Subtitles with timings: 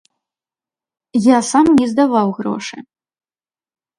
[1.35, 2.77] Я сам не здаваў грошы.